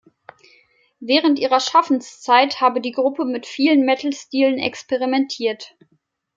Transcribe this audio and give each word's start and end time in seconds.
Während 0.99 1.37
ihrer 1.37 1.59
Schaffenszeit 1.59 2.59
habe 2.59 2.81
die 2.81 2.91
Gruppe 2.91 3.23
mit 3.23 3.45
vielen 3.45 3.81
Metal-Stilen 3.85 4.57
experimentiert. 4.57 5.75